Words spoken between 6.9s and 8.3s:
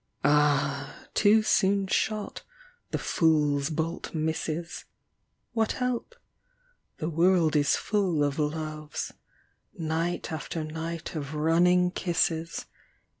the world is full